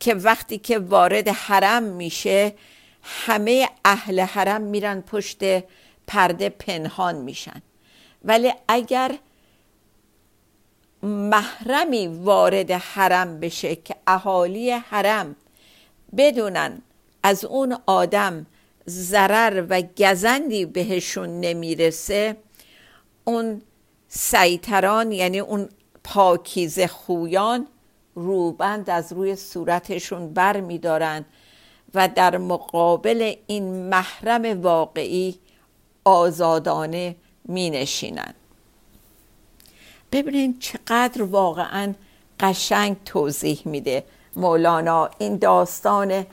که 0.00 0.14
وقتی 0.14 0.58
که 0.58 0.78
وارد 0.78 1.28
حرم 1.28 1.82
میشه 1.82 2.54
همه 3.02 3.68
اهل 3.84 4.20
حرم 4.20 4.60
میرن 4.60 5.00
پشت 5.00 5.38
پرده 6.06 6.48
پنهان 6.48 7.14
میشن. 7.14 7.62
ولی 8.24 8.52
اگر 8.68 9.18
محرمی 11.02 12.06
وارد 12.06 12.70
حرم 12.70 13.40
بشه 13.40 13.76
که 13.76 13.96
اهالی 14.06 14.70
حرم 14.70 15.36
بدونن 16.16 16.82
از 17.22 17.44
اون 17.44 17.78
آدم 17.86 18.46
ضرر 18.88 19.66
و 19.68 19.82
گزندی 19.82 20.64
بهشون 20.64 21.40
نمی‌رسه 21.40 22.36
اون 23.24 23.62
سیتران 24.08 25.12
یعنی 25.12 25.38
اون 25.38 25.68
پاکیز 26.04 26.80
خویان 26.80 27.66
روبند 28.16 28.90
از 28.90 29.12
روی 29.12 29.36
صورتشون 29.36 30.34
بر 30.34 30.60
میدارن 30.60 31.24
و 31.94 32.08
در 32.08 32.36
مقابل 32.36 33.34
این 33.46 33.88
محرم 33.88 34.62
واقعی 34.62 35.38
آزادانه 36.04 37.16
می 37.44 37.70
نشینن. 37.70 38.34
ببینید 40.12 40.58
چقدر 40.60 41.22
واقعا 41.22 41.94
قشنگ 42.40 42.96
توضیح 43.04 43.62
میده 43.64 44.04
مولانا 44.36 45.10
این 45.18 45.36
داستان 45.36 46.26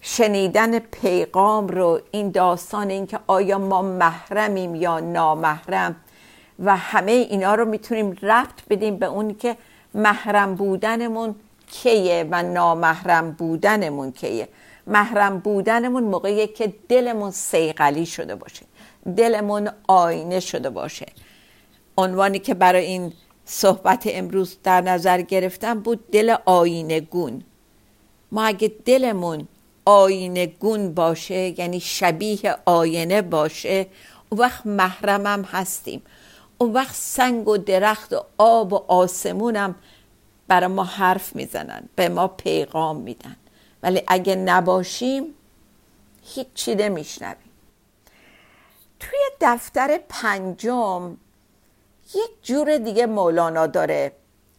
شنیدن 0.00 0.78
پیغام 0.78 1.68
رو 1.68 2.00
این 2.10 2.30
داستان 2.30 2.90
اینکه 2.90 3.18
آیا 3.26 3.58
ما 3.58 3.82
محرمیم 3.82 4.74
یا 4.74 5.00
نامحرم 5.00 5.96
و 6.58 6.76
همه 6.76 7.12
اینا 7.12 7.54
رو 7.54 7.64
می‌تونیم 7.64 8.16
ربط 8.22 8.68
بدیم 8.70 8.96
به 8.96 9.06
اون 9.06 9.34
که 9.34 9.56
محرم 9.96 10.54
بودنمون 10.54 11.34
کیه 11.70 12.28
و 12.30 12.42
نامحرم 12.42 13.32
بودنمون 13.32 14.12
کیه؟ 14.12 14.48
محرم 14.86 15.38
بودنمون 15.38 16.04
موقعی 16.04 16.46
که 16.46 16.74
دلمون 16.88 17.30
سیقلی 17.30 18.06
شده 18.06 18.34
باشه. 18.34 18.66
دلمون 19.16 19.70
آینه 19.88 20.40
شده 20.40 20.70
باشه. 20.70 21.06
عنوانی 21.98 22.38
که 22.38 22.54
برای 22.54 22.84
این 22.84 23.12
صحبت 23.44 24.02
امروز 24.06 24.56
در 24.62 24.80
نظر 24.80 25.20
گرفتم 25.20 25.80
بود 25.80 26.10
دل 26.10 26.36
آینه 26.44 27.00
گون 27.00 27.42
ما 28.32 28.44
اگه 28.44 28.72
دلمون 28.84 29.48
آینه 29.84 30.46
گون 30.46 30.94
باشه 30.94 31.60
یعنی 31.60 31.80
شبیه 31.80 32.56
آینه 32.64 33.22
باشه 33.22 33.86
وقت 34.32 34.66
محرمم 34.66 35.42
هستیم. 35.42 36.02
اون 36.58 36.72
وقت 36.72 36.94
سنگ 36.94 37.48
و 37.48 37.56
درخت 37.56 38.12
و 38.12 38.24
آب 38.38 38.72
و 38.72 38.76
آسمونم 38.88 39.74
برای 40.48 40.66
ما 40.66 40.84
حرف 40.84 41.36
می‌زنن 41.36 41.88
به 41.96 42.08
ما 42.08 42.28
پیغام 42.28 42.96
میدن. 42.96 43.36
ولی 43.82 44.02
اگه 44.06 44.34
نباشیم 44.34 45.34
هیچی 46.22 46.74
نمیشنویم. 46.74 47.52
توی 49.00 49.18
دفتر 49.40 50.00
پنجم 50.08 51.16
یک 52.14 52.30
جور 52.42 52.78
دیگه 52.78 53.06
مولانا 53.06 53.66
داره 53.66 54.12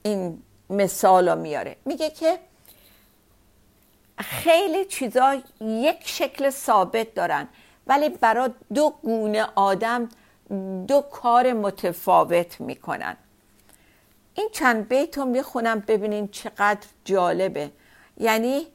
این 0.04 0.44
مثال 0.70 1.30
رو 1.30 1.40
میاره. 1.40 1.76
میگه 1.86 2.10
که 2.10 2.40
خیلی 4.18 4.86
چیزا 4.86 5.42
یک 5.62 6.00
شکل 6.04 6.50
ثابت 6.50 7.14
دارن 7.14 7.48
ولی 7.88 8.10
برای 8.10 8.50
دو 8.74 8.94
گونه 9.04 9.48
آدم 9.56 10.10
دو 10.88 11.02
کار 11.02 11.54
متفاوت 11.54 12.62
می‌کنن. 12.62 13.18
این 14.34 14.50
چند 14.52 14.88
بیت 14.88 15.18
رو 15.18 15.26
می‌خونم 15.26 15.80
ببینین 15.80 16.28
چقدر 16.28 16.88
جالبه. 17.06 17.72
یعنی 18.18 18.68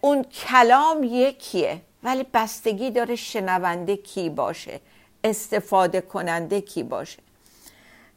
اون 0.00 0.22
کلام 0.22 1.04
یکیه 1.04 1.80
ولی 2.02 2.26
بستگی 2.34 2.90
داره 2.90 3.16
شنونده 3.16 3.96
کی 3.96 4.30
باشه 4.30 4.80
استفاده 5.24 6.00
کننده 6.00 6.60
کی 6.60 6.82
باشه. 6.82 7.18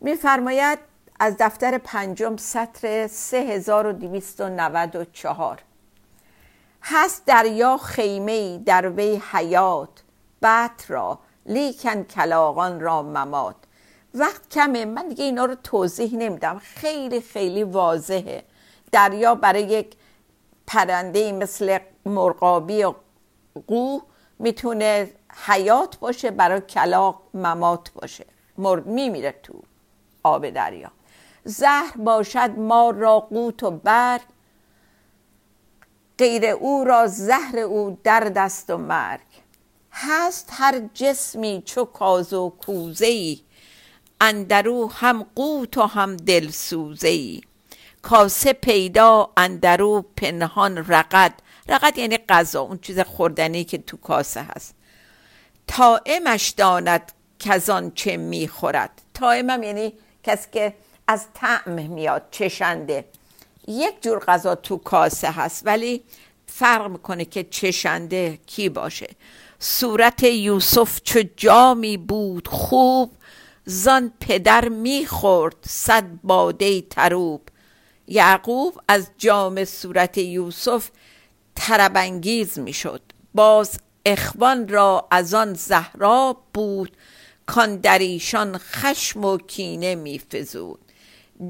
میفرماید 0.01 0.79
از 1.19 1.35
دفتر 1.39 1.77
پنجم 1.77 2.37
سطر 2.37 3.07
3294 3.07 5.61
هست 6.83 7.25
دریا 7.25 7.77
خیمه 7.77 8.57
در 8.57 8.89
وی 8.89 9.21
حیات 9.31 10.03
بط 10.41 10.91
را 10.91 11.19
لیکن 11.47 12.03
کلاغان 12.03 12.79
را 12.79 13.03
ممات. 13.03 13.55
وقت 14.13 14.49
کمه 14.49 14.85
من 14.85 15.07
دیگه 15.07 15.23
اینا 15.23 15.45
رو 15.45 15.55
توضیح 15.55 16.17
نمیدم. 16.17 16.59
خیلی 16.59 17.21
خیلی 17.21 17.63
واضحه. 17.63 18.43
دریا 18.91 19.35
برای 19.35 19.63
یک 19.63 19.95
پرنده 20.67 21.31
مثل 21.31 21.79
مرغابی 22.05 22.83
و 22.83 22.93
قو 23.67 23.99
می‌تونه 24.39 25.11
حیات 25.45 25.99
باشه 25.99 26.31
برای 26.31 26.61
کلاق 26.61 27.21
ممات 27.33 27.91
باشه. 27.91 28.25
مرد 28.57 28.85
میمیره 28.85 29.35
تو 29.43 29.53
آب 30.23 30.49
دریا. 30.49 30.91
زهر 31.43 31.93
باشد 31.97 32.51
ما 32.57 32.89
را 32.89 33.19
قوت 33.19 33.63
و 33.63 33.71
بر 33.71 34.19
غیر 36.17 36.45
او 36.45 36.83
را 36.83 37.07
زهر 37.07 37.59
او 37.59 37.97
در 38.03 38.19
دست 38.19 38.69
و 38.69 38.77
مرگ. 38.77 39.46
هست 39.99 40.49
هر 40.51 40.81
جسمی 40.93 41.63
چو 41.65 41.85
کاز 41.85 42.33
و 42.33 42.49
کوزه 42.49 43.05
ای 43.05 43.39
اندرو 44.21 44.91
هم 44.91 45.25
قوت 45.35 45.77
و 45.77 45.81
هم 45.81 46.17
دلسوزه 46.17 47.07
ای 47.07 47.41
کاسه 48.01 48.53
پیدا 48.53 49.29
اندرو 49.37 50.05
پنهان 50.15 50.77
رقد. 50.77 51.33
رقد 51.69 51.97
یعنی 51.97 52.17
غذا 52.17 52.61
اون 52.61 52.79
چیز 52.79 52.99
خوردنی 52.99 53.63
که 53.63 53.77
تو 53.77 53.97
کاسه 53.97 54.41
هست. 54.41 54.75
تائمش 55.67 56.49
داند 56.49 57.11
کزان 57.39 57.91
چه 57.91 58.17
می‌خورد. 58.17 59.01
تائمم 59.13 59.63
یعنی 59.63 59.93
کسی 60.23 60.47
که 60.51 60.73
از 61.07 61.25
طعم 61.33 61.71
میاد 61.71 62.27
چشنده. 62.31 63.05
یک 63.67 64.03
جور 64.03 64.19
غذا 64.19 64.55
تو 64.55 64.77
کاسه 64.77 65.31
هست 65.31 65.65
ولی 65.65 66.03
فرق 66.47 66.87
می‌کنه 66.87 67.25
که 67.25 67.43
چشنده 67.43 68.39
کی 68.45 68.69
باشه. 68.69 69.07
صورت 69.59 70.23
یوسف 70.23 71.01
چو 71.03 71.19
جامی 71.37 71.97
بود 71.97 72.47
خوب 72.47 73.11
زان 73.65 74.11
پدر 74.19 74.69
می‌خورد 74.69 75.55
صد 75.67 76.05
باده 76.23 76.81
تروب. 76.81 77.41
یعقوب 78.07 78.81
از 78.87 79.09
جام 79.17 79.65
صورت 79.65 80.17
یوسف 80.17 80.89
طربانگیز 81.55 82.59
می‌شد 82.59 83.01
باز 83.33 83.79
اخوان 84.05 84.67
را 84.67 85.07
از 85.11 85.33
آن 85.33 85.53
زهرا 85.53 86.37
بود 86.53 86.97
کان 87.45 87.75
در 87.75 87.99
ایشان 87.99 88.57
خشم 88.57 89.25
و 89.25 89.37
کینه 89.37 89.95
میفزود 89.95 90.79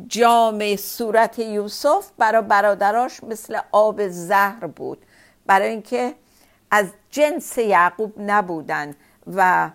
جام 0.07 0.75
صورت 0.75 1.39
یوسف 1.39 2.11
برای 2.17 2.41
برادراش 2.41 3.23
مثل 3.23 3.59
آب 3.71 4.07
زهر 4.07 4.67
بود. 4.67 5.05
برای 5.45 5.69
اینکه 5.69 6.15
از 6.71 6.87
جنس 7.11 7.57
یعقوب 7.57 8.13
نبودن 8.17 8.95
و 9.35 9.69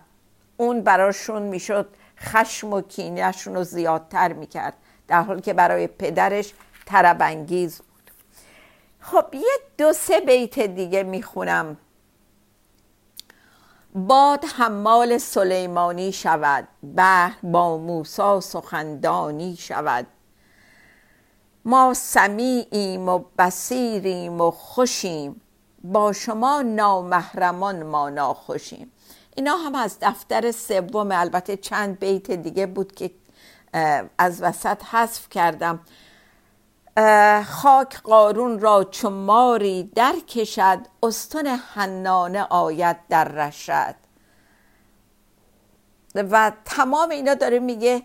اون 0.57 0.81
براشون 0.81 1.43
می‌شد 1.43 1.89
خشم 2.19 2.73
و 2.73 2.81
کینهشون 2.81 3.55
رو 3.55 3.65
زیادتر 3.65 4.33
می‌کرد 4.33 4.75
در 5.09 5.23
حالی 5.23 5.41
که 5.41 5.53
برای 5.53 5.87
پدرش 5.87 6.55
تربنگیز 6.87 7.79
بود. 7.79 8.11
خب 9.01 9.35
یه 9.35 9.59
دو 9.79 9.93
سه 9.93 10.21
بیت 10.21 10.59
دیگه 10.59 11.03
می‌خونم. 11.03 11.77
باد 13.95 14.45
حمال 14.45 15.19
سلیمانی 15.19 16.13
شود 16.13 16.69
بحر 16.97 17.37
با 17.43 17.79
موسا 17.79 18.41
سخندانی 18.41 19.57
شود. 19.57 20.07
ما 21.65 21.95
سمیعیم 21.95 23.09
و 23.09 23.25
بسیریم 23.39 24.41
و 24.41 24.51
خوشیم 24.51 25.42
با 25.85 26.13
شما 26.13 26.63
نامحرمان 26.63 27.83
ما 27.83 28.11
ناخوشیم. 28.11 28.93
اینا 29.37 29.57
هم 29.57 29.75
از 29.75 29.97
دفتر 30.03 30.51
سوم 30.51 31.09
البته 31.13 31.57
چند 31.57 31.99
بیت 31.99 32.31
دیگه 32.31 32.67
بود 32.67 32.93
که 32.93 33.11
از 34.19 34.43
وسط 34.43 34.85
حذف 34.85 35.29
کردم. 35.29 35.81
خاک 37.47 38.03
قارون 38.03 38.61
را 38.61 38.85
چو 38.85 39.11
ماری 39.11 39.91
در 39.95 40.15
کشد 40.29 40.79
استن 41.03 41.47
حنانه 41.47 42.43
آید 42.43 42.97
در 43.09 43.25
رشد. 43.25 43.95
و 46.15 46.53
تمام 46.65 47.11
اینا 47.11 47.35
داره 47.35 47.59
میگه 47.59 48.03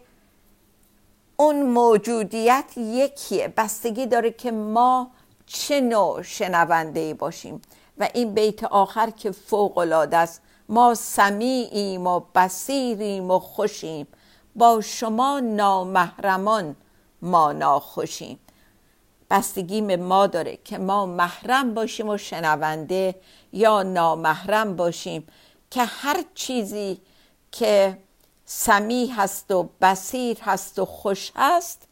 اون 1.38 1.62
موجودیت 1.62 2.78
یکیه. 2.78 3.48
بستگی 3.48 4.06
داره 4.06 4.32
که 4.32 4.52
ما 4.52 5.12
چه 5.48 5.82
نوع 5.82 6.22
شنونده 6.22 7.14
باشیم 7.14 7.62
و 7.98 8.10
این 8.14 8.34
بیت 8.34 8.64
آخر 8.64 9.10
که 9.10 9.32
فوق 9.32 9.78
العاده 9.78 10.18
است. 10.18 10.42
ما 10.70 10.96
سمیعیم 10.96 12.08
و 12.08 12.22
بسیریم 12.36 13.32
و 13.32 13.40
خوشیم. 13.40 14.08
با 14.56 14.82
شما 14.82 15.40
نامحرمان 15.40 16.76
ما 17.22 17.52
ناخوشیم. 17.52 18.40
بستگی 19.30 19.82
به 19.82 19.98
ما 19.98 20.28
داره 20.28 20.60
که 20.64 20.78
ما 20.78 21.06
محرم 21.06 21.74
باشیم 21.74 22.10
و 22.10 22.18
شنونده 22.18 23.16
یا 23.54 23.84
نامحرم 23.84 24.76
باشیم 24.76 25.28
که 25.72 25.84
هر 25.84 26.24
چیزی 26.36 27.02
که 27.52 27.98
سمی 28.46 29.08
هست 29.08 29.52
و 29.52 29.70
بسیر 29.82 30.38
هست 30.42 30.80
و 30.80 30.86
خوش 30.86 31.32
هست 31.36 31.88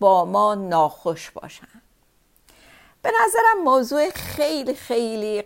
با 0.00 0.24
ما 0.24 0.54
ناخوش 0.54 1.30
باشن. 1.30 1.82
به 3.06 3.12
نظرم 3.24 3.62
موضوع 3.64 4.10
خیلی 4.10 4.74
خیلی 4.74 5.44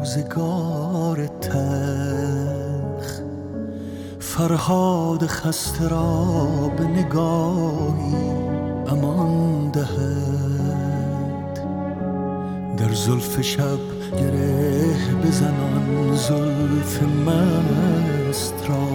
روزگار 0.01 1.27
تخ 1.27 3.21
فرهاد 4.19 5.27
خسته 5.27 5.89
را 5.89 6.25
به 6.77 6.85
نگاهی 6.85 8.15
امان 8.89 9.71
دهد. 9.71 11.61
در 12.77 12.95
زلف 12.95 13.41
شب 13.41 13.79
گره 14.19 14.95
بزنان 15.25 16.15
زلف 16.15 17.03
مست 17.03 18.55
را. 18.69 18.89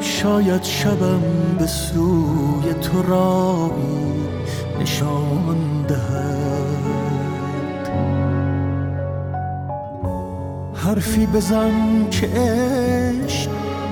شاید 0.00 0.62
شبم 0.62 1.22
به 1.58 1.66
سوی 1.66 2.74
تو 2.82 3.02
راهی 3.02 4.28
نشان 4.80 5.82
دهد. 5.88 6.47
حرفی 10.88 11.26
بزن 11.26 12.10
که 12.10 12.28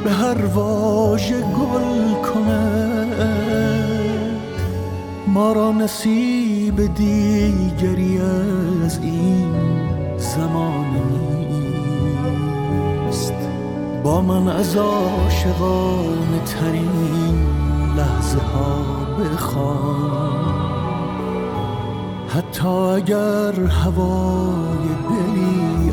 به 0.04 0.10
هر 0.10 0.46
واژه 0.46 1.40
گل 1.40 2.14
کند 2.14 3.12
ما 5.26 5.52
را 5.52 5.72
نصیب 5.72 6.94
دیگری 6.94 8.18
از 8.18 8.98
این 9.02 9.52
زمان 10.18 10.86
نیست. 13.06 13.32
با 14.02 14.20
من 14.20 14.48
از 14.48 14.76
عاشقانه 14.76 16.40
ترین 16.46 17.46
لحظه 17.96 18.38
ها 18.38 18.84
بخوان. 19.20 20.46
حتی 22.28 22.68
اگر 22.68 23.60
هوای 23.64 24.86
دلی 25.08 25.92